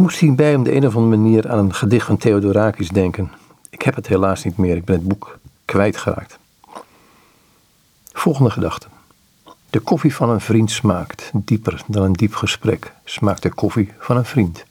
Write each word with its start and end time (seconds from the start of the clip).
moest 0.00 0.18
hierbij 0.18 0.54
op 0.54 0.64
de 0.64 0.74
een 0.74 0.86
of 0.86 0.96
andere 0.96 1.16
manier 1.16 1.50
aan 1.50 1.58
een 1.58 1.74
gedicht 1.74 2.06
van 2.06 2.16
Theodorakis 2.16 2.88
denken. 2.88 3.30
Ik 3.70 3.82
heb 3.82 3.94
het 3.94 4.06
helaas 4.06 4.44
niet 4.44 4.56
meer, 4.56 4.76
ik 4.76 4.84
ben 4.84 4.94
het 4.94 5.08
boek 5.08 5.38
kwijtgeraakt. 5.64 6.38
Volgende 8.12 8.50
gedachte. 8.50 8.86
De 9.70 9.80
koffie 9.80 10.14
van 10.14 10.30
een 10.30 10.40
vriend 10.40 10.70
smaakt 10.70 11.30
dieper 11.34 11.82
dan 11.86 12.02
een 12.02 12.12
diep 12.12 12.34
gesprek, 12.34 12.92
smaakt 13.04 13.42
de 13.42 13.54
koffie 13.54 13.92
van 13.98 14.16
een 14.16 14.24
vriend. 14.24 14.64